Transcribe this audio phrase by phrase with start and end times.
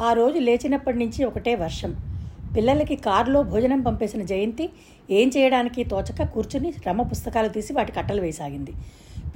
[0.00, 1.96] ఆ రోజు లేచినప్పటి నుంచి ఒకటే వర్షం.
[2.56, 4.70] పిల్లలకి కారులో భోజనం పంపేసిన జయంతి
[5.10, 8.72] ఏం చేయడానికి తోచక కూర్చుని రమ పుస్తకాలు తీసి వాటి కట్టలు వేసాగింది.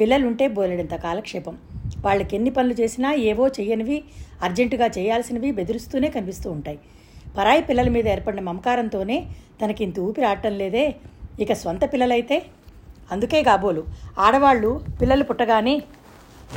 [0.01, 1.59] పిల్లలుంటే బోలెడంత కాలక్షేపం.
[2.05, 4.05] వాళ్ళకి ఎన్ని పనులు చేసినా ఏవో చెయ్యనివి
[4.43, 6.79] అర్జెంటుగా చేయాల్సినవి బెదిరిస్తూనే కనిపిస్తూ ఉంటాయి.
[7.39, 9.27] పరాయి పిల్లల మీద ఏర్పడిన మమకారంతోనే
[9.65, 10.95] తనకి ఇంత ఊపిరి ఆడటం లేదే.
[11.41, 12.43] ఇక సొంత పిల్లలైతే?
[13.13, 13.85] అందుకే కాబోలు.
[14.19, 15.83] ఆడవాళ్ళు పిల్లలు పుట్టగానే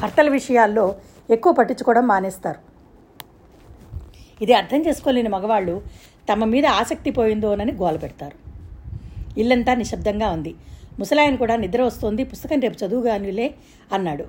[0.02, 0.96] భర్తల విషయాల్లో
[1.30, 2.69] ఎక్కువ పట్టించుకోవడం మానేస్తారు.
[4.42, 5.82] ఇది అర్థం చేసుకోలేని మగవాళ్ళు
[6.30, 8.38] తమ మీద ఆసక్తి పోయిందోనని గోల పెడతారు.
[9.38, 10.56] ఇల్లంతా నిశ్శబ్దంగా ఉంది.
[11.00, 12.24] ముసలాయన కూడా నిద్ర వస్తోంది.
[12.24, 13.48] పుస్తకం రేపు చదువుగానిలే
[13.94, 14.26] అన్నాడు.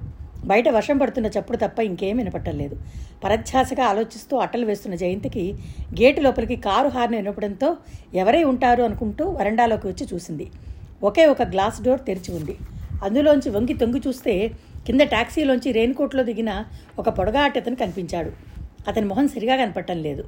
[0.51, 2.77] బయట వర్షం పడుతున్న చప్పుడు తప్ప ఇంకేం వినపట్టలేదు
[3.25, 5.45] పరధ్యాసగా ఆలోచిస్తూ అట్టలు వేస్తున్న జయంతికి
[6.01, 7.77] గేటు లోపలికి కారు హార్న్ వినపడంతో
[8.15, 10.47] ఎవరై ఉంటారు అనుకుంటూ వరండాలోకి వచ్చి చూసింది.
[11.03, 12.57] ఒకే ఒక గ్లాస్ డోర్ తెరిచి ఉంది.
[13.05, 14.35] అందులోంచి వంగి తొంగి చూస్తే
[14.87, 16.65] కింద టాక్సీలోంచి రెయిన్కోట్లో దిగిన
[16.99, 18.50] ఒక పొడగాటతను కనిపించాడు.
[18.89, 20.25] అతని మొహం సరిగా కనపడటం లేదు.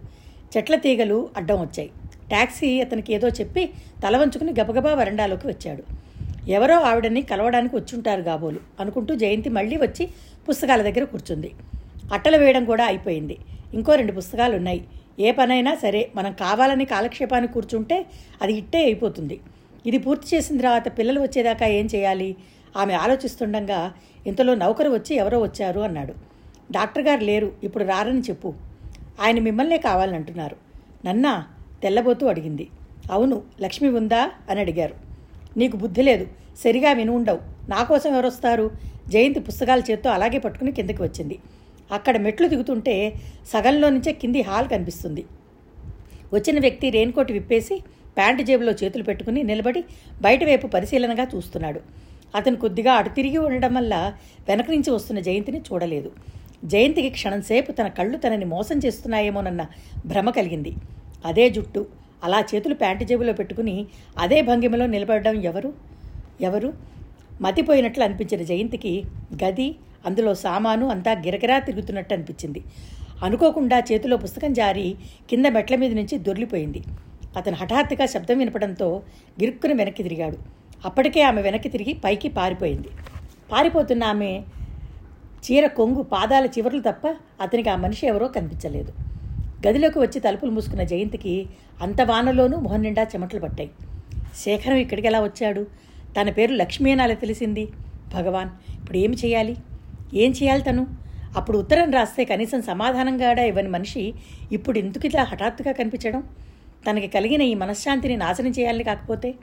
[0.56, 1.90] చెట్ల తీగలు అడ్డం వచ్చాయి.
[2.30, 3.66] టాక్సీ అతనికి ఏదో చెప్పి
[4.02, 5.82] తల వంచుకుని గబగబా వరండాలోకి వచ్చాడు.
[6.50, 10.08] ఎవరో ఆవిడని కలవడానికి వచ్చుంటారు కాబోలు అనుకుంటూ జయంతి మళ్ళీ వచ్చి
[10.48, 11.50] పుస్తకాల దగ్గర కూర్చుంది.
[12.12, 13.38] అట్టలు వేయడం కూడా అయిపోయింది.
[13.74, 14.84] ఇంకో రెండు పుస్తకాలు ఉన్నాయి
[15.20, 18.06] ఏ పనైనా సరే మనం కావాలని కాలక్షేపానికి కూర్చుంటే
[18.42, 19.40] అది ఇట్టే అయిపోతుంది.
[19.86, 22.36] ఇది పూర్తి చేసిన తర్వాత పిల్లలు వచ్చేదాకా ఏం చేయాలి?
[22.76, 23.92] ఆమె ఆలోచిస్తుండగా
[24.26, 26.31] ఇంతలో నౌకరు వచ్చి ఎవరో వచ్చారు అన్నాడు.
[26.72, 28.54] డాక్టర్ గారు లేరు ఇప్పుడు రారని చెప్పు.
[29.20, 30.56] ఆయన మిమ్మల్నే కావాలని అంటున్నారు.
[31.04, 31.46] నన్నా
[31.82, 32.68] తెల్లబోతూ అడిగింది.
[33.12, 34.30] అవును లక్ష్మి ఉందా?
[34.50, 34.94] అని అడిగారు.
[35.56, 36.26] నీకు బుద్ధి లేదు
[36.64, 37.38] సరిగా విని ఉండవు.
[37.68, 38.70] నా కోసం ఎవరొస్తారు?
[39.08, 41.38] జయంతి పుస్తకాల చేత్తో అలాగే పట్టుకుని కిందకి వచ్చింది.
[41.92, 43.14] అక్కడ మెట్లు దిగుతుంటే
[43.52, 45.24] సగంలో నుంచే కింది హాల్ కనిపిస్తుంది.
[46.32, 47.80] వచ్చిన వ్యక్తి రెయిన్కోట్ విప్పేసి
[48.16, 49.84] ప్యాంటు జేబులో చేతులు పెట్టుకుని నిలబడి
[50.22, 51.80] బయట వైపు పరిశీలనగా చూస్తున్నాడు.
[52.34, 54.12] అతను కొద్దిగా అటు తిరిగి ఉండడం వల్ల
[54.48, 56.12] వెనక నుంచి వస్తున్న జయంతిని చూడలేదు.
[56.64, 59.66] జయంతికి క్షణంసేపు తన కళ్ళు తనని మోసం చేస్తున్నాయేమోనన్న
[60.06, 60.72] భ్రమ కలిగింది.
[61.24, 61.86] అదే జుట్టు
[62.24, 63.86] అలా చేతులు ప్యాంటు జేబులో పెట్టుకుని
[64.18, 65.72] అదే భంగిమలో నిలబడడం ఎవరు?
[66.40, 66.72] ఎవరు?
[67.40, 69.02] మతిపోయినట్లు అనిపించిన జయంతికి
[69.44, 69.74] గది
[70.06, 72.62] అందులో సామాను అంతా గిరగిరా తిరుగుతున్నట్టు అనిపించింది.
[73.22, 74.96] అనుకోకుండా చేతిలో పుస్తకం జారి
[75.30, 76.82] కింద మెట్ల మీద నుంచి దొర్లిపోయింది
[77.36, 79.02] అతను హఠాత్తుగా శబ్దం వినపడంతో
[79.40, 80.38] గిరుక్కుని వెనక్కి తిరిగాడు.
[80.84, 82.88] అప్పటికే ఆమె వెనక్కి తిరిగి పైకి పారిపోయింది.
[83.52, 84.42] పారిపోతున్న ఆమె
[85.42, 88.92] చీర కొంగు పాదాల చివర్లు తప్ప అతనికి ఆ మనిషి ఎవరో కనిపించలేదు.
[89.66, 91.46] గదిలోకి వచ్చి తలుపులు మూసుకున్న జయంతికి
[91.82, 93.70] అంత వానలోనూ మొహం నిండా చెమటలు పట్టాయి.
[94.38, 95.66] శేఖరం ఇక్కడికి ఎలా వచ్చాడు?
[96.20, 97.68] తన పేరు లక్ష్మీ అనాలి తెలిసింది.
[98.14, 99.56] భగవాన్ ఇప్పుడు ఏమి చేయాలి?
[100.14, 100.86] ఏం చేయాలి తను?
[101.36, 104.14] అప్పుడు ఉత్తరం రాస్తే కనీసం సమాధానంగా ఇవ్వని మనిషి
[104.52, 106.22] ఇప్పుడు ఎందుకు ఇలా హఠాత్తుగా కనిపించడం?
[106.90, 109.34] తనకి కలిగిన ఈ మనశ్శాంతిని నాశనం చేయాలని కాకపోతే?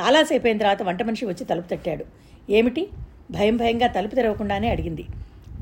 [0.00, 2.04] చాలాసేపు అయిన తర్వాత వంట మనిషి వచ్చి తలుపు తట్టాడు.
[2.50, 2.88] ఏమిటి?
[3.30, 5.04] భయం భయంగా తలుపు తెరవకుండానే అడిగింది.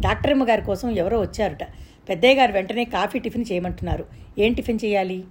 [0.00, 1.62] డాక్టరమ్మ గారి కోసం ఎవరో వచ్చారట.
[2.08, 4.04] పెద్దయ్య గారు వెంటనే కాఫీ టిఫిన్ చేయమంటున్నారు.
[4.38, 5.24] ఏం టిఫిన్ చేయాలి?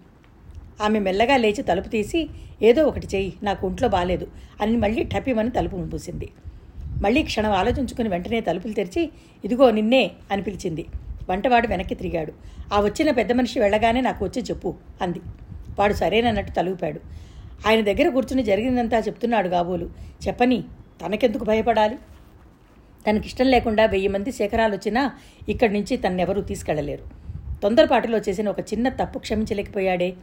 [0.81, 2.29] ఆమె మెల్లగా లేచి తలుపు తీసి
[2.61, 4.27] ఏదో ఒకటి చేయి నాకు ఒంట్లో బాలేదు.
[4.61, 6.29] అని మళ్ళీ టపిమని తలుపు పూసింది
[7.03, 9.11] మళ్ళీ క్షణం ఆలోచించుకుని వెంటనే తలుపులు తెరిచి
[9.45, 10.85] ఇదిగో నిన్నే అని పిలిచింది.
[11.29, 12.33] వంటవాడు వెనక్కి తిరిగాడు.
[12.73, 15.19] ఆ వచ్చిన పెద్ద మనిషి వెళ్ళగానే నాకు వచ్చి చెప్పు అంది.
[15.79, 16.99] వాడు సరేనన్నట్టు తలుపాడు.
[17.67, 19.89] ఆయన దగ్గర కూర్చుని జరిగిందంతా చెప్తున్నాడు కాబోలు
[20.27, 20.63] చెప్పని
[21.05, 21.95] తనకెందుకు భయపడాలి?
[23.07, 25.11] తనకిష్టం లేకుండా వెయ్యి మంది శేఖరాలు వచ్చినా
[25.49, 27.05] ఇక్కడి నుంచి తన్నెవరూ తీసుకెళ్ళలేరు.
[27.63, 30.13] తొందరపాటులో చేసిన ఒక చిన్న తప్పు క్షమించలేకపోయాడే.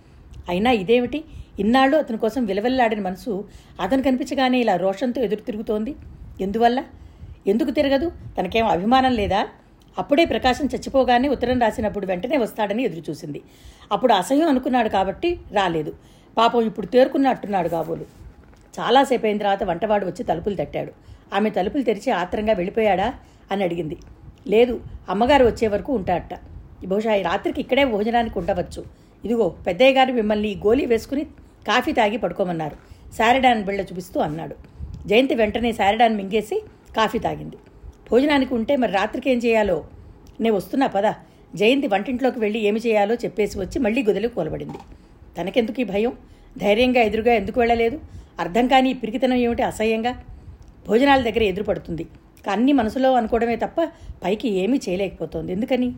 [0.49, 1.25] అయినా ఇదేమిటి?
[1.61, 3.45] ఇన్నాళ్ళు అతని కోసం విలవెల్లాడిన మనసు
[3.81, 5.95] అతను కనిపించగానే ఇలా రోషంతో ఎదురు తిరుగుతోంది.
[6.41, 6.85] ఎందువల్ల?
[7.47, 8.13] ఎందుకు తిరగదు?
[8.39, 9.49] తనకేం అభిమానం లేదా?
[9.99, 13.43] అప్పుడే ప్రకాశం చచ్చిపోగానే ఉత్తరం రాసినప్పుడు వెంటనే వస్తాడని ఎదురుచూసింది.
[13.93, 15.93] అప్పుడు అసహ్యం అనుకున్నాడు కాబట్టి రాలేదు.
[16.39, 18.07] పాపం ఇప్పుడు తేరుకున్నట్టున్నాడు కాబోలు
[18.81, 21.18] చాలాసేపు అయిన తర్వాత వంటవాడు వచ్చి తలుపులు తట్టాడు.
[21.33, 23.15] ఆమె తలుపులు తెరిచి ఆత్రంగా వెళ్ళిపోయాడా?
[23.51, 23.97] అని అడిగింది.
[24.47, 26.39] లేదు అమ్మగారు వచ్చే వరకు ఉంటాడట.
[26.87, 28.85] బహుశా ఈ రాత్రికి ఇక్కడే భోజనానికి ఉండవచ్చు.
[29.25, 31.25] ఇదిగో పెద్దయ్య గారు మిమ్మల్ని గోలీ వేసుకుని
[31.69, 32.77] కాఫీ తాగి పడుకోమన్నారు.
[33.17, 34.57] శారడాన్ బిళ్ళ చూపిస్తూ అన్నాడు.
[35.09, 36.65] జయంతి వెంటనే శారడాన్ మింగేసి
[36.97, 37.57] కాఫీ తాగింది.
[38.11, 39.85] భోజనానికి ఉంటే మరి రాత్రికి ఏం చేయాలో?
[40.41, 41.13] నేను వస్తున్నా పద.
[41.55, 44.79] జయంతి వంటింట్లోకి వెళ్ళి ఏమి చేయాలో చెప్పేసి వచ్చి మళ్ళీ గదిలో కూలబడింది.
[45.39, 46.13] తనకెందుకు ఈ భయం?
[46.59, 48.01] ధైర్యంగా ఎదురుగా ఎందుకు వెళ్ళలేదు?
[48.41, 50.25] అర్థం కాని పిరికితనం ఏమిటి అసహ్యంగా?
[50.89, 52.05] భోజనాల దగ్గర ఎదురుపడుతుంది.
[52.47, 53.85] కానీ మనసులో అనుకోవడమే తప్ప
[54.25, 55.53] పైకి ఏమీ చేయలేకపోతోంది.
[55.53, 55.93] ఎందుకని?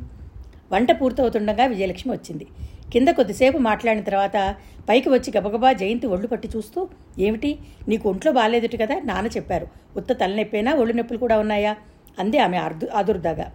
[0.72, 2.46] వంట పూర్తవుతుండగా విజయలక్ష్మి వచ్చింది.
[2.92, 4.56] కింద కొద్దిసేపు మాట్లాడిన తర్వాత
[4.88, 6.88] పైకి వచ్చి గబగబా జయంతి ఒళ్ళు పట్టి చూస్తూ
[7.19, 7.58] ఏమిటి?
[7.88, 9.00] నీకు ఒంట్లో బాగాలేదుట కదా?
[9.04, 9.66] నాన్న చెప్పారు.
[9.96, 10.75] ఉత్త తలనొప్పేనా?
[10.75, 11.76] ఒళ్ళు నొప్పులు కూడా ఉన్నాయా?
[12.19, 13.52] అంది ఆమె అర్దు ఆదుర్దాగా.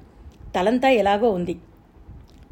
[0.55, 1.55] తలంతా ఎలాగో ఉంది.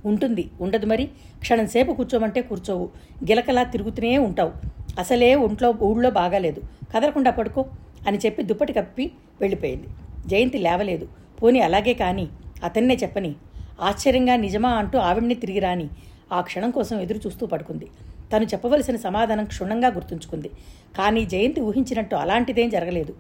[0.06, 0.50] ఉంటుంది.
[0.62, 1.10] ఉండదు మరి.
[1.40, 2.90] క్షణం సేపు కూర్చోమంటే కూర్చోవు.
[3.24, 4.52] గిలకలా తిరుగుతూనే ఉంటావు.
[5.00, 6.62] అసలే ఒంట్లో ఊళ్ళో బాగాలేదు.
[6.96, 7.66] కదలకుండా పడుకో.
[8.08, 9.12] అని చెప్పి దుప్పటి కప్పి
[9.42, 9.88] వెళ్ళిపోయింది.
[10.28, 11.08] జయంతి లేవలేదు.
[11.40, 12.26] పోని అలాగే కానీ
[12.64, 13.36] అతన్నే చెప్పని
[13.82, 15.88] ఆశ్చర్యంగా నిజమా అంటూ ఆవిడ్ని తిరిగి రాని
[16.32, 17.88] ఆ క్షణం కోసం ఎదురు చూస్తూ పడుకుంది.
[18.32, 20.50] తను చెప్పవలసిన సమాధానం క్షుణ్ణంగా గుర్తుంచుకుంది.
[20.98, 23.14] కానీ జయంతి ఊహించినట్టు అలాంటిదేం జరగలేదు.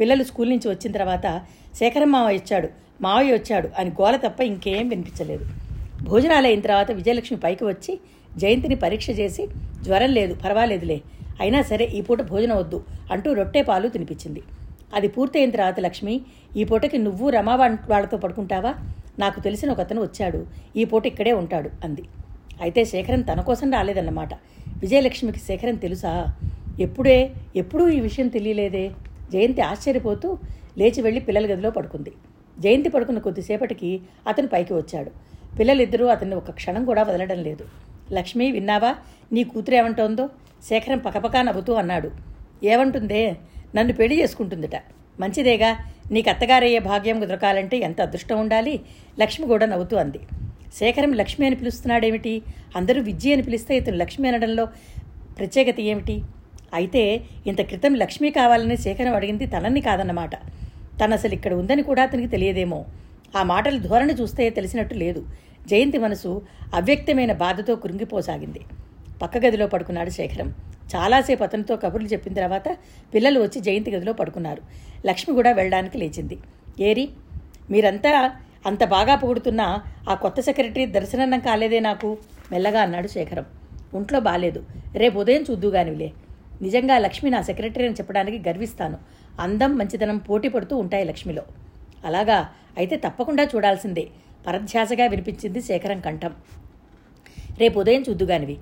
[0.00, 1.26] పిల్లలు స్కూల్ నుంచి వచ్చిన తర్వాత
[1.78, 2.68] శేఖరం మావయ్య వచ్చాడు
[3.02, 5.44] మావయ్య వచ్చాడు అని గోల తప్ప ఇంకేం వినిపించలేదు.
[6.02, 7.92] భోజనాలు అయిన తర్వాత విజయలక్ష్మి పైకి వచ్చి
[8.38, 9.42] జయంతిని పరీక్ష చేసి
[9.82, 10.98] జ్వరం లేదు పర్వాలేదులే
[11.40, 14.42] అయినా సరే ఈ పూట భోజనం వద్దు అంటూ రొట్టె పాలు తినిపించింది.
[14.94, 16.20] అది పూర్తయిన తర్వాత లక్ష్మి
[16.56, 17.56] ఈ పూటకి నువ్వు రమా
[17.88, 18.74] వాళ్ళతో పడుకుంటావా?
[19.18, 20.46] నాకు తెలిసిన ఒక అతను వచ్చాడు.
[20.76, 22.04] ఈ పూట ఇక్కడే ఉంటాడు అంది.
[22.60, 24.34] అయితే శేఖరన్ తన కోసం రాలేదన్నమాట.
[24.78, 26.36] విజయలక్ష్మికి శేఖరన్ తెలుసా?
[26.80, 28.90] ఎప్పుడే ఎప్పుడూ ఈ విషయం తెలియలేదే?
[29.32, 30.38] జయంతి ఆశ్చర్యపోతూ
[30.78, 32.12] లేచి వెళ్ళి పిల్లల గదిలో పడుకుంది.
[32.60, 35.10] జయంతి పడుకున్న కొద్దిసేపటికి అతను పైకి వచ్చాడు.
[35.58, 37.64] పిల్లలిద్దరూ అతన్ని ఒక క్షణం కూడా వదలడం లేదు.
[38.12, 38.94] లక్ష్మి విన్నావా?
[39.32, 40.28] నీ కూతురు ఏమంటోందో?
[40.68, 42.10] శేఖరం పకపకా నవ్వుతూ అన్నాడు.
[42.64, 43.36] ఏమంటుందే
[43.74, 44.76] నన్ను పెళ్ళి చేసుకుంటుందిట.
[45.20, 45.76] మంచిదేగా
[46.10, 48.80] నీకు అత్తగారయ్యే భాగ్యం దొరకాలంటే ఎంత అదృష్టం ఉండాలి?
[49.20, 50.20] లక్ష్మి కూడా నవ్వుతూ అంది.
[50.78, 52.42] శేఖరం లక్ష్మి అని పిలుస్తున్నాడేమిటి?
[52.76, 54.64] అందరూ విజ్జి అని పిలిస్తే ఇతను లక్ష్మి అనడంలో
[55.38, 56.22] ప్రత్యేకత ఏమిటి?
[56.74, 60.34] అయితే ఇంత క్రితం లక్ష్మి కావాలని శేఖరం అడిగింది తనని కాదన్నమాట.
[61.00, 62.84] తను అసలు ఇక్కడ ఉందని కూడా అతనికి తెలియదేమో.
[63.36, 65.26] ఆ మాటల ధోరణి చూస్తే తెలిసినట్టు లేదు.
[65.68, 66.42] జయంతి మనసు
[66.74, 68.60] అవ్యక్తమైన బాధతో కృంగిపోసాగింది.
[69.22, 70.54] పక్క గదిలో పడుకున్నాడు శేఖరం.
[70.96, 72.78] చాలాసేపు అతనితో కబుర్లు చెప్పిన తర్వాత
[73.14, 74.62] పిల్లలు వచ్చి జయంతి గదిలో పడుకున్నారు.
[75.06, 76.38] లక్ష్మి కూడా వెళ్ళడానికి లేచింది.
[76.80, 77.08] ఏరి
[77.70, 78.32] మీరంతా
[78.66, 82.18] అంత బాగా పొగుడుతున్నా ఆ కొత్త సెక్రటరీ దర్శనం కాలేదే నాకు?
[82.52, 83.44] మెల్లగా అన్నాడు శేఖరం.
[83.94, 84.64] ఒంట్లో బాలేదు.
[84.94, 86.12] రేపు ఉదయం చూద్దుగానివిలే
[86.62, 88.98] నిజంగా లక్ష్మి నా సెక్రటరీ అని చెప్పడానికి గర్విస్తాను.
[89.40, 91.42] అందం మంచితనం పోటీ పడుతూ ఉంటాయి లక్ష్మిలో.
[92.04, 92.48] అలాగా?
[92.76, 94.08] అయితే తప్పకుండా చూడాల్సిందే.
[94.46, 96.34] పరధ్యాసగా వినిపించింది శేఖరం కంఠం.
[97.58, 98.58] రేపు ఉదయం చూద్దుగానివి.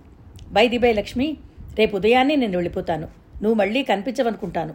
[0.52, 1.36] By the by Lakshmi.
[1.78, 3.08] రేపు ఉదయాన్నే నేను వెళ్ళిపోతాను.
[3.42, 4.74] నువ్వు మళ్ళీ కనిపించవనుకుంటాను.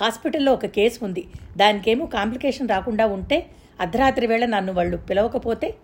[0.00, 1.24] హాస్పిటల్లో ఒక కేసు ఉంది.
[1.56, 3.46] దానికేమో కాంప్లికేషన్ రాకుండా ఉంటే
[3.80, 5.74] అర్ధరాత్రి వేళ నన్ను వాళ్ళు పిలవకపోతే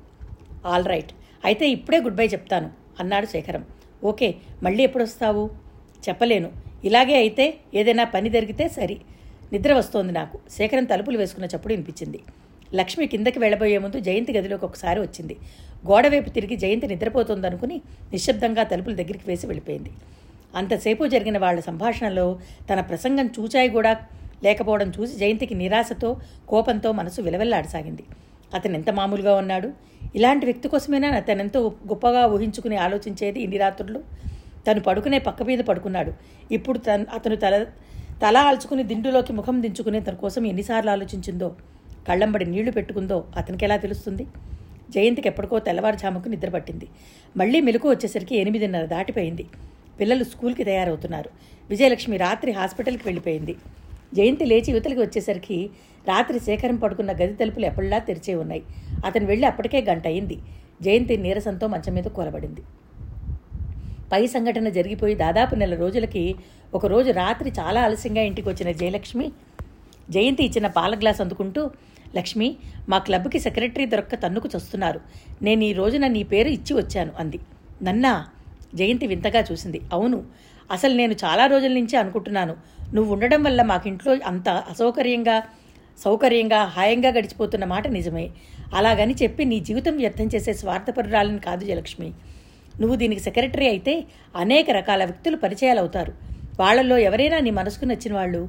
[0.66, 1.12] ఆల్ రైట్.
[1.44, 2.70] అయితే ఇప్పుడే గుడ్ బై చెప్తాను
[3.00, 3.64] అన్నాడు శేఖరం.
[4.04, 5.50] ఓకే మళ్ళీ ఎప్పుడు వస్తావు
[6.08, 6.50] చెప్పలేను.
[6.84, 8.96] ఇలాగే అయితే ఏదైనా పని జరిగితే సరి.
[9.52, 10.38] నిద్ర వస్తోంది నాకు.
[10.56, 12.20] శేఖరం తలుపులు వేసుకున్న చప్పుడు వినిపించింది.
[12.74, 15.36] లక్ష్మి కిందకి వెళ్ళబోయే ముందు జయంతి గదిలోకి ఒకసారి వచ్చింది.
[15.86, 17.76] గోడవైపు తిరిగి జయంతి నిద్రపోతుందనుకుని
[18.12, 19.90] నిశ్శబ్దంగా తలుపుల దగ్గరికి వేసి వెళ్ళిపోయింది.
[20.56, 22.38] అంతసేపు జరిగిన వాళ్ళ సంభాషణలో
[22.70, 23.92] తన ప్రసంగం చూచాయి కూడా.
[24.44, 28.04] లేకపోవడం చూసి జయంతికి నిరాశతో కోపంతో మనసు విలవెల్లాడసాగింది.
[28.54, 29.68] అతను ఎంత మామూలుగా ఉన్నాడు?
[30.14, 31.60] ఇలాంటి వ్యక్తి కోసమేనా అతనెంతో
[31.90, 34.00] గొప్పగా ఊహించుకుని ఆలోచించేది ఇన్ని రాత్రులు?
[34.66, 36.12] తను పడుకునే పక్క మీద పడుకున్నాడు.
[36.50, 37.66] ఇప్పుడు తను అతను తల
[38.22, 41.56] తల ఆల్చుకుని దిండులోకి ముఖం దించుకుని తన కోసం ఎన్నిసార్లు ఆలోచించిందో
[42.08, 44.26] కళ్ళంబడి నీళ్ళు పెట్టుకుందో అతనికి ఎలా తెలుస్తుంది?
[44.94, 46.86] జయంతికి ఎప్పటికో తెల్లవారుజాముకు నిద్రపట్టింది.
[47.36, 49.44] మళ్ళీ మెలకు వచ్చేసరికి ఎనిమిదిన్నర దాటిపోయింది.
[50.00, 51.30] పిల్లలు స్కూల్కి తయారవుతున్నారు.
[51.70, 53.54] విజయలక్ష్మి రాత్రి హాస్పిటల్కి వెళ్ళిపోయింది.
[54.14, 55.58] జయంతి లేచి యువతలకి వచ్చేసరికి
[56.08, 58.62] రాత్రి శేఖరం పడుకున్న గది తలుపులు ఎప్పటిలా తెరిచే ఉన్నాయి.
[59.06, 60.36] అతను వెళ్ళి అప్పటికే గంట అయింది.
[60.82, 62.62] జయంతి నీరసంతో మంచం మీద కూలబడింది.
[64.12, 66.24] పై సంఘటన జరిగిపోయి దాదాపు నెల రోజులకి
[66.74, 69.26] ఒకరోజు రాత్రి చాలా ఆలస్యంగా ఇంటికి వచ్చిన జయలక్ష్మి
[70.10, 71.62] జయంతి ఇచ్చిన పాల గ్లాస్ అందుకుంటూ
[72.16, 72.48] లక్ష్మి
[72.88, 75.00] మా క్లబ్కి సెక్రటరీ దొరక్క తన్నుకు చస్తున్నారు.
[75.42, 77.40] నేను ఈ రోజున నీ పేరు ఇచ్చి వచ్చాను అంది.
[77.82, 78.12] నన్నా
[78.74, 79.80] జయంతి వింతగా చూసింది.
[79.92, 80.18] అవును
[80.70, 82.54] అసలు నేను చాలా రోజుల నుంచి అనుకుంటున్నాను.
[82.94, 85.36] నువ్వు ఉండడం వల్ల మాకింట్లో అంత అసౌకర్యంగా
[86.04, 88.26] సౌకర్యంగా హాయంగా గడిచిపోతున్న మాట నిజమే.
[88.74, 92.08] అలాగని చెప్పి నీ జీవితం వ్యర్థం చేసే స్వార్థపరురాలని కాదు జయలక్ష్మి.
[92.80, 93.94] నువ్వు దీనికి సెక్రటరీ అయితే
[94.36, 96.12] అనేక రకాల వ్యక్తులు పరిచయాలు అవుతారు
[96.60, 98.40] వాళ్ళలో ఎవరైనా నీ మనసుకు నచ్చిన వాళ్ళు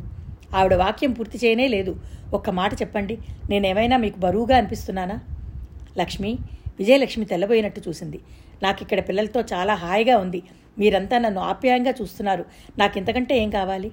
[0.55, 1.95] ఆవిడ వాక్యం పూర్తి చేయనే లేదు.
[2.33, 3.17] ఒక్క మాట చెప్పండి.
[3.49, 5.19] నేనేమైనా మీకు బరువుగా అనిపిస్తున్నానా?
[5.97, 6.37] లక్ష్మి
[6.79, 8.19] విజయలక్ష్మి తెల్లబోయినట్టు చూసింది.
[8.63, 10.43] నాకు ఇక్కడ పిల్లలతో చాలా హాయిగా ఉంది.
[10.79, 12.45] మీరంతా నన్ను ఆప్యాయంగా చూస్తున్నారు.
[12.79, 13.91] నాకు ఇంతకంటే ఏం కావాలి?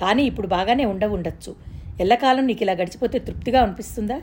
[0.00, 1.54] కానీ ఇప్పుడు బాగానే ఉండ ఉండొచ్చు.
[2.00, 4.20] ఎల్లకాలం నీకు ఇలా గడిచిపోతే తృప్తిగా అనిపిస్తుందా?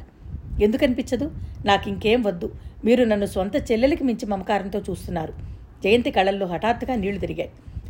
[0.63, 1.31] ఎందుకు అనిపించదు
[1.65, 2.53] నాకు ఇంకేం వద్దు.
[2.85, 5.33] మీరు నన్ను సొంత చెల్లెలకి మించి మమకారంతో చూస్తున్నారు.
[5.83, 7.49] జయంతి కళల్లో హఠాత్తుగా నీళ్ళు తిరిగాయి.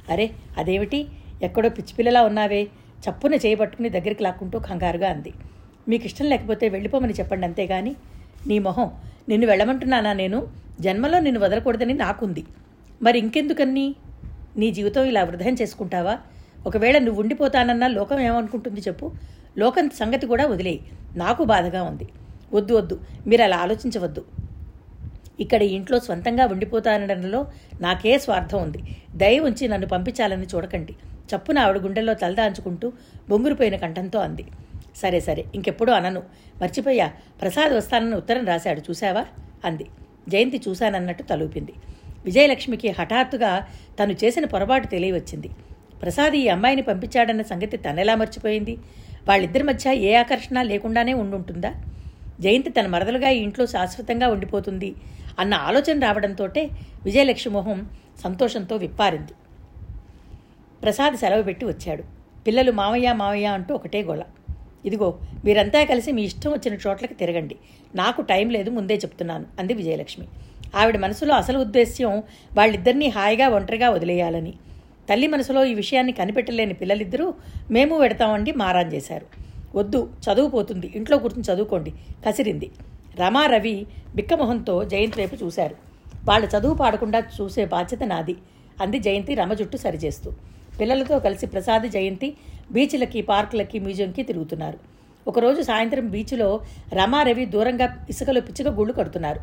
[0.09, 1.07] అరే అదేమిటి?
[1.43, 2.67] ఎక్కడో పిచ్చిపిల్లలా ఉన్నావే.
[3.09, 5.33] చప్పున చేయబట్టుకుని దగ్గరికి లాక్కుంటూ కంగారుగా అంది.
[5.87, 7.95] మీకు ఇష్టం లేకపోతే వెళ్ళిపోమని చెప్పండి అంతేగాని
[8.47, 8.91] నీ మొహం
[9.29, 10.47] నిన్ను వెళ్ళమంటున్నానా నేను?
[10.79, 12.45] జన్మలో నిన్ను వదలకూడదని నాకుంది.
[13.01, 13.95] మరి ఇంకెందుకన్నీ?
[14.57, 16.17] నీ జీవితం ఇలా వృధం చేసుకుంటావా?
[16.67, 19.11] ఒకవేళ నువ్వు ఉండిపోతానన్నా లోకం ఏమనుకుంటుంది చెప్పు.
[19.57, 20.79] లోకం సంగతి కూడా వదిలేయి.
[21.15, 22.07] నాకు బాధగా ఉంది.
[22.53, 23.01] వద్దు వద్దు.
[23.27, 24.25] మీరు అలా ఆలోచించవద్దు.
[25.39, 27.47] ఇక్కడ ఇంట్లో స్వంతంగా ఉండిపోతానడంలో
[27.81, 28.77] నాకే స్వార్థం ఉంది.
[29.15, 30.95] దయ ఉంచి నన్ను పంపించాలని చూడకండి.
[31.35, 32.91] చప్పున ఆవిడ గుండెల్లో తలదాంచుకుంటూ
[33.29, 34.45] బొంగురుపోయిన కంఠంతో అంది.
[34.95, 36.23] సరే సరే ఇంకెప్పుడూ అనను.
[36.61, 37.11] మర్చిపోయా.
[37.41, 38.81] ప్రసాద్ వస్తానని ఉత్తరం రాశాడు.
[38.89, 39.25] చూశావా?
[39.65, 39.85] అంది.
[40.29, 41.73] జయంతి చూశానన్నట్టు తలూపింది.
[42.25, 43.67] విజయలక్ష్మికి హఠాత్తుగా
[43.99, 45.49] తను చేసిన పొరపాటు తెలియవచ్చింది.
[46.01, 48.77] ప్రసాద్ ఈ అమ్మాయిని పంపించాడన్న సంగతి తనెలా మర్చిపోయింది?
[49.27, 51.73] వాళ్ళిద్దరి మధ్య ఏ ఆకర్షణ లేకుండానే ఉండుంటుందా?
[52.39, 54.95] జయంతి తన మరదలుగా ఈ ఇంట్లో శాశ్వతంగా ఉండిపోతుంది
[55.39, 56.69] అన్న ఆలోచన రావడంతోటే
[57.03, 57.89] విజయలక్ష్మి మొహం
[58.23, 59.31] సంతోషంతో విప్పారింది.
[60.83, 62.03] ప్రసాద్ సెలవు పెట్టి వచ్చాడు.
[62.47, 64.23] పిల్లలు మావయ్య మావయ్య అంటూ ఒకటే గోళ
[64.85, 67.55] ఇదిగో మీరంతా కలిసి మీ ఇష్టం వచ్చిన చోట్లకి తిరగండి.
[67.95, 70.27] నాకు టైం లేదు ముందే చెప్తున్నాను అంది విజయలక్ష్మి.
[70.75, 72.23] ఆవిడ మనసులో అసలు ఉద్దేశ్యం
[72.57, 74.53] వాళ్ళిద్దరినీ హాయిగా ఒంటరిగా వదిలేయాలని.
[75.09, 77.33] తల్లి మనసులో ఈ విషయాన్ని కనిపెట్టలేని పిల్లలిద్దరూ
[77.71, 79.25] మేము పెడతామండి మారాన్ చేశారు.
[79.77, 81.93] వద్దు చదువుపోతుంది ఇంట్లో కూర్చుని చదువుకోండి
[82.27, 82.71] కసిరింది.
[83.19, 85.75] రమారవి బిక్కమొహంతో జయంతి వైపు చూశారు.
[86.25, 88.35] వాళ్ళ చదువు పాడకుండా చూసే బాధ్యత నాది
[88.81, 90.33] అంది జయంతి రమ జుట్టు సరిచేస్తూ.
[90.79, 92.37] పిల్లలతో కలిసి ప్రసాద్ జయంతి
[92.71, 94.79] బీచ్లకి పార్కులకి మ్యూజియంకి తిరుగుతున్నారు.
[95.27, 96.61] ఒకరోజు సాయంత్రం బీచ్లో
[96.93, 99.41] రమారవి దూరంగా ఇసుకలో పిచ్చుక గుళ్ళు కడుతున్నారు.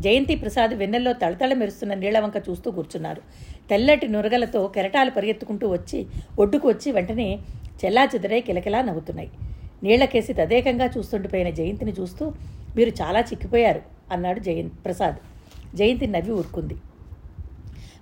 [0.00, 3.22] జయంతి ప్రసాద్ వెన్నెల్లో తళతళ మెరుస్తున్న నీళ్ళవంక చూస్తూ కూర్చున్నారు.
[3.70, 6.06] తెల్లటి నురగలతో కెరటాలు పరిగెత్తుకుంటూ వచ్చి
[6.38, 7.38] ఒడ్డుకు వచ్చి వెంటనే
[7.84, 9.30] చెల్లాచెదరై కిలకిలా నవ్వుతున్నాయి.
[9.82, 12.32] నీళ్ళకేసి తదేకంగా చూస్తుండిపోయిన జయంతిని చూస్తూ
[12.76, 15.18] మీరు చాలా చిక్కిపోయారు అన్నాడు జయంత్ ప్రసాద్.
[15.76, 16.76] జయంతి నవ్వి ఊరుకుంది.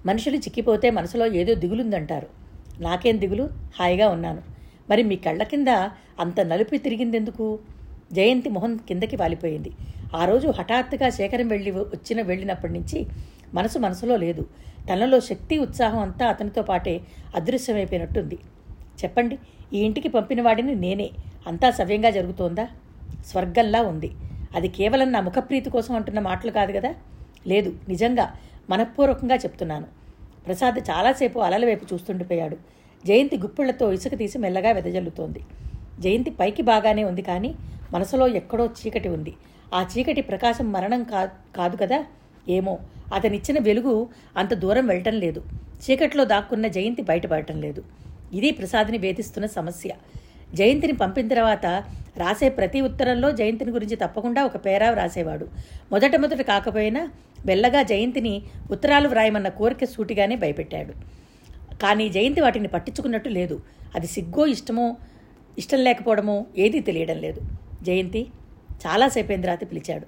[0.06, 2.45] మనుషులు చిక్కిపోతే మనసులో ఏదో దిగులుందంటారు.
[2.80, 3.48] నాకేం దిగులు?
[3.80, 4.42] హాయిగా ఉన్నాను.
[4.90, 5.68] మరి మీ కళ్ళ కింద
[6.20, 7.58] అంత నలుపు తిరిగిందెందుకు?
[8.12, 9.72] జయంతి మొహం కిందకి వాలిపోయింది.
[10.16, 13.06] ఆ రోజు హఠాత్తుగా శేఖరం వెళ్ళి వచ్చిన వెళ్ళినప్పటి నుంచి
[13.54, 14.46] మనసు మనసులో లేదు.
[14.92, 17.00] తనలో శక్తి ఉత్సాహం అంతా అతనితో పాటే
[17.34, 18.38] అదృశ్యమైపోయినట్టుంది.
[19.04, 19.38] చెప్పండి
[19.72, 21.10] ఈ ఇంటికి పంపిన వాడిని నేనే.
[21.46, 22.68] అంతా సవ్యంగా జరుగుతోందా?
[23.26, 24.10] స్వర్గంలా ఉంది.
[24.54, 26.94] అది కేవలం నా ముఖప్రీతి కోసం అంటున్న మాటలు కాదు కదా?
[27.46, 28.34] లేదు నిజంగా
[28.70, 29.86] మనఃపూర్వకంగా చెప్తున్నాను.
[30.46, 32.56] ప్రసాద్ చాలాసేపు అలల వైపు చూస్తుండిపోయాడు.
[33.06, 35.40] జయంతి గుప్పిళ్ళతో ఇసుక తీసి మెల్లగా వెదజల్లుతోంది.
[36.00, 37.54] జయంతి పైకి బాగానే ఉంది కానీ
[37.92, 39.34] మనసులో ఎక్కడో చీకటి ఉంది.
[39.74, 42.04] ఆ చీకటి ప్రకాశం మరణం కా కాదు కదా?
[42.48, 42.78] ఏమో.
[43.14, 45.42] అతనిచ్చిన వెలుగు అంత దూరం వెళ్ళటం లేదు.
[45.84, 47.84] చీకట్లో దాక్కున్న జయంతి బయటపడటం లేదు.
[48.32, 49.90] ఇది ప్రసాద్ని వేధిస్తున్న సమస్య.
[50.54, 51.84] జయంతిని పంపిన తర్వాత
[52.18, 55.48] రాసే ప్రతి ఉత్తరంలో జయంతిని గురించి తప్పకుండా ఒక పేరా వ్రాసేవాడు
[55.92, 57.10] మొదట మొదట కాకపోయినా
[57.46, 60.92] మెల్లగా జయంతిని ఉత్తరాలు వ్రాయమన్న కోరిక సూటిగానే భయపెట్టాడు.
[61.76, 63.62] కానీ జయంతి వాటిని పట్టించుకున్నట్టు లేదు.
[63.94, 64.96] అది సిగ్గో ఇష్టమో
[65.58, 67.40] ఇష్టం లేకపోవడమో ఏదీ తెలియడం లేదు.
[67.82, 68.26] జయంతి
[68.86, 70.06] చాలాసేపేంది రాత్రి పిలిచాడు.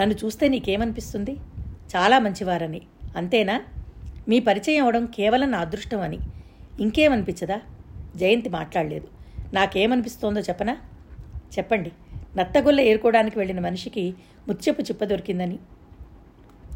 [0.00, 1.36] నన్ను చూస్తే నీకేమనిపిస్తుంది?
[1.96, 2.80] చాలా మంచివారని.
[3.16, 3.60] అంతేనా?
[4.28, 6.18] మీ పరిచయం అవడం కేవలం నా అదృష్టం అని.
[6.80, 7.60] ఇంకేమనిపించదా?
[8.16, 9.21] జయంతి మాట్లాడలేదు.
[9.52, 10.76] నాకేమనిపిస్తోందో చెప్పనా?
[11.58, 11.92] చెప్పండి.
[12.36, 14.14] నత్తగొల్ల ఏరుకోవడానికి వెళ్ళిన మనిషికి
[14.48, 15.58] ముత్యపు చిప్ప దొరికిందని.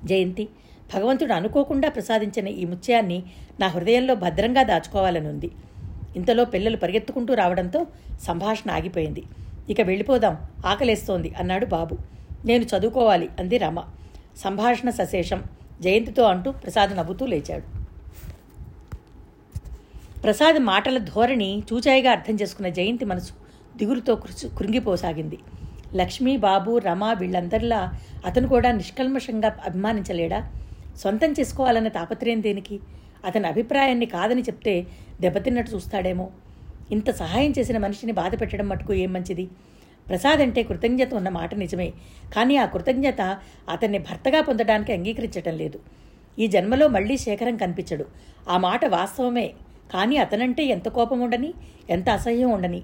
[0.04, 0.48] జయంతి
[0.94, 3.22] భగవంతుడు అనుకోకుండా ప్రసాదించిన ఈ ముత్యాన్ని
[3.60, 5.50] నా హృదయంలో భద్రంగా దాచుకోవాలని ఉంది
[6.16, 7.86] ఇంతలో పిల్లలు పరిగెత్తుకుంటూ రావడంతో
[8.22, 9.22] సంభాషణ ఆగిపోయింది.
[9.70, 11.98] ఇక వెళ్ళిపోదాం ఆకలేస్తోంది అన్నాడు బాబు.
[12.44, 13.82] నేను చదువుకోవాలి అంది రమ.
[14.36, 15.44] సంభాషణ సశేషం.
[15.82, 17.75] జయంతితో అంటూ ప్రసాద్ నవ్వుతూ లేచాడు.
[20.22, 23.32] ప్రసాద్ మాటల ధోరణి చూచాయిగా అర్థం చేసుకున్న జయంతి మనసు
[23.76, 24.14] దిగులుతో
[24.58, 25.38] కృంగిపోసాగింది.
[25.94, 27.80] లక్ష్మీ బాబు రమ వీళ్ళందరిలా
[28.26, 30.40] అతను కూడా నిష్కల్మషంగా అభిమానించలేడా?
[31.02, 32.80] సొంతం చేసుకోవాలన్న తాపత్రయం దేనికి?
[33.24, 34.74] అతని అభిప్రాయాన్ని కాదని చెప్తే
[35.20, 36.26] దెబ్బతిన్నట్టు చూస్తాడేమో.
[36.92, 39.46] ఇంత సహాయం చేసిన మనిషిని బాధ పెట్టడం మటుకు ఏం మంచిది?
[40.08, 41.92] ప్రసాద్ అంటే కృతజ్ఞత ఉన్న మాట నిజమే
[42.34, 43.22] కానీ ఆ కృతజ్ఞత
[43.68, 45.78] అతన్ని భర్తగా పొందడానికి అంగీకరించటం లేదు.
[46.38, 48.04] ఈ జన్మలో మళ్ళీ శేఖరం కనిపించడు.
[48.48, 49.46] ఆ మాట వాస్తవమే
[49.92, 51.54] కానీ అతనంటే ఎంత కోపం ఉండని
[51.90, 52.82] ఎంత అసహ్యం ఉండని.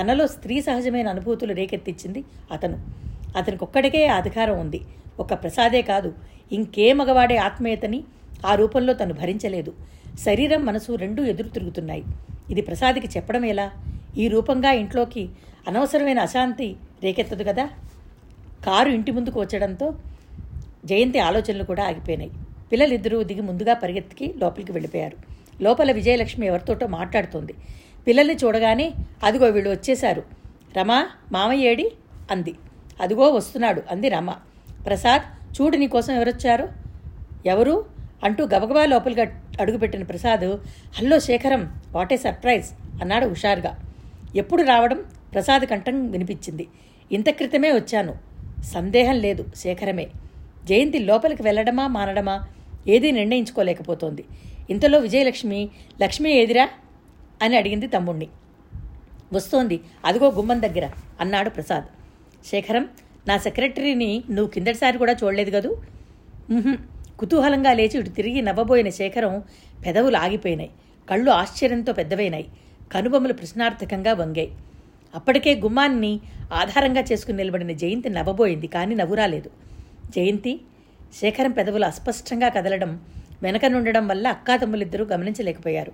[0.00, 2.78] తనలో స్త్రీ సహజమైన అనుభూతులు రేకెత్తించింది అతను.
[3.36, 4.80] అతనికి ఒక్కడికే అధికారం ఉంది.
[5.18, 6.14] ఒక ప్రసాదే కాదు.
[6.52, 8.04] ఇంకే మగవాడే ఆత్మీయతని
[8.46, 9.72] ఆ రూపంలో తను భరించలేదు.
[10.20, 12.04] శరీరం మనసు రెండూ ఎదురు తిరుగుతున్నాయి.
[12.50, 13.70] ఇది ప్రసాద్కి చెప్పడం ఎలా?
[14.18, 15.28] ఈ రూపంగా ఇంట్లోకి
[15.68, 17.66] అనవసరమైన అశాంతి రేకెత్తదు కదా?
[18.66, 19.94] కారు ఇంటి ముందుకు వచ్చడంతో
[20.84, 22.30] జయంతి ఆలోచనలు కూడా ఆగిపోయినాయి.
[22.72, 25.33] పిల్లలిద్దరూ దిగి ముందుగా పరిగెత్తికి లోపలికి వెళ్ళిపోయారు.
[25.60, 27.54] లోపల విజయలక్ష్మి ఎవరితోటో మాట్లాడుతోంది.
[28.06, 28.92] పిల్లల్ని చూడగానే
[29.22, 30.22] అదిగో వీళ్ళు వచ్చేశారు.
[30.76, 31.92] రమా మామయ్య ఏడి?
[32.30, 32.54] అంది.
[33.00, 34.30] అదిగో వస్తున్నాడు అంది రమ.
[34.86, 35.22] ప్రసాద్
[35.62, 36.68] చూడు నీకోసం ఎవరొచ్చారు?
[37.46, 37.84] ఎవరు?
[38.24, 40.56] అంటూ గబగబా లోపలిగా అడుగుపెట్టిన Prasad
[40.94, 42.66] hello Shekharam what a surprise
[43.02, 43.78] అన్నాడు హుషారుగా.
[44.36, 45.04] ఎప్పుడు రావడం?
[45.32, 46.68] ప్రసాద్ కంఠం వినిపించింది.
[47.12, 48.14] ఇంత క్రితమే వచ్చాను.
[48.62, 50.06] సందేహం లేదు శేఖరమే.
[50.64, 52.48] జయంతి లోపలికి వెళ్ళడమా మానడమా
[52.86, 54.24] ఏదీ నిర్ణయించుకోలేకపోతోంది.
[54.70, 55.68] ఇంతలో విజయలక్ష్మి
[56.02, 56.68] లక్ష్మి ఏదిరా?
[57.42, 58.26] అని అడిగింది తమ్ముణ్ణి.
[59.32, 59.80] వస్తోంది.
[60.04, 60.90] అదిగో గుమ్మం దగ్గర
[61.20, 61.84] అన్నాడు ప్రసాద్.
[62.46, 62.88] శేఖరం
[63.28, 65.76] నా సెక్రటరీని నువ్వు కిందటిసారి కూడా చూడలేదు కదూ?
[67.18, 69.42] కుతూహలంగా లేచి ఇటు తిరిగి నవ్వబోయిన శేఖరం
[69.86, 70.70] పెదవులు ఆగిపోయినాయి.
[71.10, 72.46] కళ్ళు ఆశ్చర్యంతో పెద్దవైనాయి.
[72.92, 74.52] కనుబొమ్మలు ప్రశ్నార్థకంగా వంగాయి.
[75.14, 76.20] అప్పటికే గుమ్మాన్ని
[76.52, 79.50] ఆధారంగా చేసుకుని నిలబడిన జయంతి నవ్వబోయింది కానీ నవ్వు రాలేదు
[80.16, 80.60] జయంతి?
[81.20, 83.00] శేఖరం పెదవులు అస్పష్టంగా కదలడం
[83.44, 85.92] వెనక నుండడం వల్ల అక్కాతమ్ములిద్దరూ గమనించలేకపోయారు.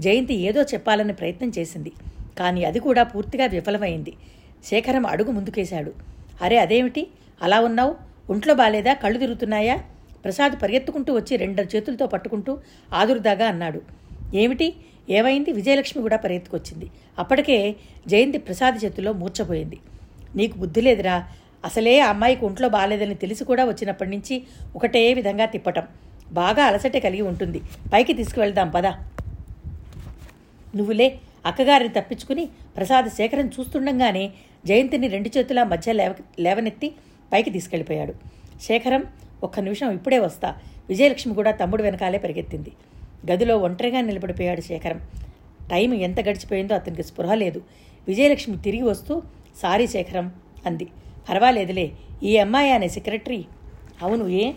[0.00, 1.92] జయంతి ఏదో చెప్పాలని ప్రయత్నం చేసింది.
[2.38, 4.12] కానీ అది కూడా పూర్తిగా విఫలమైంది.
[4.64, 5.92] శేఖరం అడుగు ముందుకేశాడు.
[6.42, 7.02] అరే అదేమిటి?
[7.42, 7.96] అలా ఉన్నావు?
[8.30, 8.92] ఒంట్లో బాలేదా?
[8.94, 9.76] కళ్ళు తిరుగుతున్నాయా?
[10.24, 12.52] ప్రసాద్ పరిగెత్తుకుంటూ వచ్చి రెండు చేతులతో పట్టుకుంటూ
[12.92, 13.80] ఆదురుదాగా అన్నాడు.
[14.34, 14.68] ఏమిటి?
[15.10, 15.50] ఏమైంది?
[15.52, 16.86] విజయలక్ష్మి కూడా పరిగెత్తుకొచ్చింది.
[17.18, 17.76] అప్పటికే
[18.08, 19.78] జయంతి ప్రసాద్ చేతుల్లో మూర్చపోయింది
[20.36, 21.16] నీకు బుద్ధి లేదురా.
[21.64, 24.34] అసలే ఆ అమ్మాయికి ఒంట్లో బాగాలేదని తెలిసి కూడా వచ్చినప్పటి నుంచి
[24.76, 25.86] ఒకటే విధంగా తిప్పటం.
[26.34, 27.60] బాగా అలసట కలిగి ఉంటుంది.
[27.92, 29.10] పైకి తీసుకువెళ్దాం పదా.
[30.76, 34.30] నువ్వులే అక్కగారిని తప్పించుకుని ప్రసాద శేఖరం చూస్తుండగానే
[34.66, 36.92] జయంతిని రెండు చేతుల మధ్య లేవ లేవనెత్తి
[37.32, 38.14] పైకి తీసుకెళ్ళిపోయాడు.
[38.62, 39.04] శేఖరం
[39.42, 40.54] ఒక్క నిమిషం ఇప్పుడే వస్తా.
[40.88, 42.72] విజయలక్ష్మి కూడా తమ్ముడు వెనకాలే పరిగెత్తింది.
[43.32, 45.00] గదిలో ఒంటరిగా నిలబడిపోయాడు శేఖరం.
[45.70, 47.62] టైం ఎంత గడిచిపోయిందో అతనికి స్పృహ లేదు.
[48.08, 49.22] విజయలక్ష్మి తిరిగి వస్తూ
[49.62, 50.32] సారీ శేఖరం
[50.66, 50.88] అంది.
[51.28, 51.90] పర్వాలేదులే
[52.22, 53.44] ఈ అమ్మాయి అనే సెక్రటరీ.
[54.02, 54.52] అవును ఏ?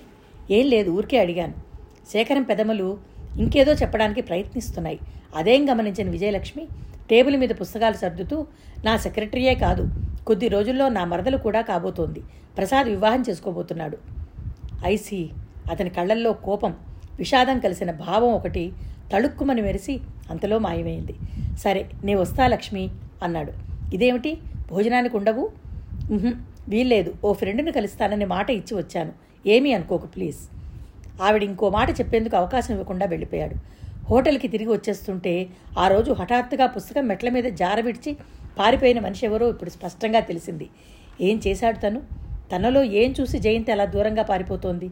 [0.51, 1.66] ఏం లేదు ఊరికే అడిగాను.
[2.11, 2.97] శేఖరం పెదములు
[3.39, 4.99] ఇంకేదో చెప్పడానికి ప్రయత్నిస్తున్నాయి.
[5.35, 6.67] అదేం గమనించిన విజయలక్ష్మి
[7.09, 8.47] టేబుల్ మీద పుస్తకాలు సర్దుతూ
[8.85, 9.83] నా సెక్రటరీయే కాదు
[10.27, 12.21] కొద్ది రోజుల్లో నా మరదలు కూడా కాబోతోంది.
[12.57, 13.97] ప్రసాద్ వివాహం చేసుకోబోతున్నాడు.
[14.85, 15.29] ఐసీ
[15.71, 16.73] అతని కళ్ళల్లో కోపం
[17.17, 18.73] విషాదం కలిసిన భావం ఒకటి
[19.13, 19.99] తళుక్కుమని మెరిసి
[20.29, 21.15] అంతలో మాయమైంది.
[21.63, 22.89] సరే నే వస్తా లక్ష్మి
[23.23, 23.53] అన్నాడు.
[23.93, 24.37] ఇదేమిటి?
[24.71, 25.49] భోజనానికి ఉండవు?
[26.69, 27.13] వీల్లేదు.
[27.23, 29.13] ఓ ఫ్రెండ్ని కలుస్తానని మాట ఇచ్చి వచ్చాను.
[29.47, 30.41] ఏమీ అనుకోకు ప్లీజ్.
[31.21, 33.55] ఆవిడ ఇంకో మాట చెప్పేందుకు అవకాశం ఇవ్వకుండా వెళ్ళిపోయాడు.
[34.09, 38.17] హోటల్కి తిరిగి వచ్చేస్తుంటే ఆ రోజు హఠాత్తుగా పుస్తకం మెట్ల మీద జారవిడిచి
[38.59, 40.69] పారిపోయిన మనిషి ఎవరో ఇప్పుడు స్పష్టంగా తెలిసింది.
[41.21, 42.01] ఏం చేశాడు తను?
[42.51, 44.89] తనలో ఏం చూసి జయంతి అలా దూరంగా పారిపోతోంది?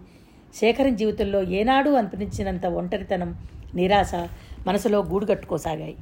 [0.56, 3.36] శేఖరం జీవితంలో ఏనాడు అనిపించినంత ఒంటరితనం
[3.76, 4.12] నిరాశ
[4.68, 5.96] మనసులో గూడు కట్టుకోసాగాయి